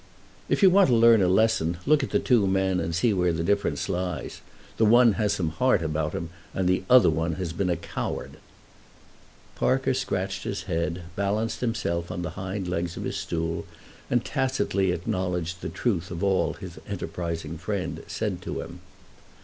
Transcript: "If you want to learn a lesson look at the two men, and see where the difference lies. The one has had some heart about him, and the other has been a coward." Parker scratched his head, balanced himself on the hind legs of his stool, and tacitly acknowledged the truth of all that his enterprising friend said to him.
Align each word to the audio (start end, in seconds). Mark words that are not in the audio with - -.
"If 0.49 0.63
you 0.63 0.71
want 0.71 0.89
to 0.89 0.95
learn 0.95 1.21
a 1.21 1.27
lesson 1.27 1.77
look 1.85 2.01
at 2.01 2.09
the 2.09 2.17
two 2.17 2.47
men, 2.47 2.79
and 2.79 2.95
see 2.95 3.13
where 3.13 3.31
the 3.31 3.43
difference 3.43 3.87
lies. 3.87 4.41
The 4.77 4.83
one 4.85 5.11
has 5.13 5.33
had 5.33 5.37
some 5.37 5.49
heart 5.49 5.83
about 5.83 6.13
him, 6.13 6.31
and 6.55 6.67
the 6.67 6.81
other 6.89 7.11
has 7.35 7.53
been 7.53 7.69
a 7.69 7.75
coward." 7.75 8.37
Parker 9.53 9.93
scratched 9.93 10.41
his 10.43 10.63
head, 10.63 11.03
balanced 11.15 11.59
himself 11.59 12.09
on 12.09 12.23
the 12.23 12.31
hind 12.31 12.67
legs 12.67 12.97
of 12.97 13.03
his 13.03 13.17
stool, 13.17 13.67
and 14.09 14.25
tacitly 14.25 14.91
acknowledged 14.91 15.61
the 15.61 15.69
truth 15.69 16.09
of 16.09 16.23
all 16.23 16.53
that 16.53 16.61
his 16.61 16.79
enterprising 16.89 17.59
friend 17.59 18.03
said 18.07 18.41
to 18.41 18.61
him. 18.61 18.79